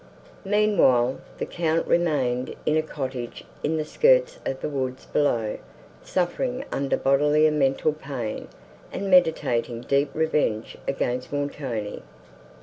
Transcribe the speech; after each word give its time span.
Meanwhile, 0.45 1.19
the 1.37 1.45
Count 1.45 1.85
remained 1.85 2.55
in 2.65 2.75
a 2.75 2.81
cottage 2.81 3.43
in 3.61 3.77
the 3.77 3.85
skirts 3.85 4.39
of 4.47 4.59
the 4.59 4.67
woods 4.67 5.05
below, 5.05 5.59
suffering 6.01 6.65
under 6.71 6.97
bodily 6.97 7.45
and 7.45 7.59
mental 7.59 7.93
pain, 7.93 8.47
and 8.91 9.11
meditating 9.11 9.81
deep 9.81 10.09
revenge 10.15 10.75
against 10.87 11.31
Montoni. 11.31 12.01